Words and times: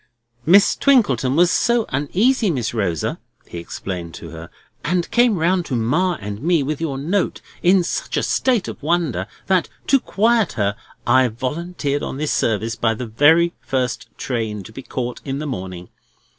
"Miss 0.47 0.75
Twinkleton 0.75 1.35
was 1.35 1.51
so 1.51 1.85
uneasy, 1.89 2.49
Miss 2.49 2.73
Rosa," 2.73 3.19
he 3.47 3.59
explained 3.59 4.15
to 4.15 4.31
her, 4.31 4.49
"and 4.83 5.11
came 5.11 5.37
round 5.37 5.63
to 5.67 5.75
Ma 5.75 6.17
and 6.19 6.41
me 6.41 6.63
with 6.63 6.81
your 6.81 6.97
note, 6.97 7.39
in 7.61 7.83
such 7.83 8.17
a 8.17 8.23
state 8.23 8.67
of 8.67 8.81
wonder, 8.81 9.27
that, 9.45 9.69
to 9.85 9.99
quiet 9.99 10.53
her, 10.53 10.75
I 11.05 11.27
volunteered 11.27 12.01
on 12.01 12.17
this 12.17 12.31
service 12.31 12.75
by 12.75 12.95
the 12.95 13.05
very 13.05 13.53
first 13.59 14.09
train 14.17 14.63
to 14.63 14.71
be 14.71 14.81
caught 14.81 15.21
in 15.23 15.37
the 15.37 15.45
morning. 15.45 15.89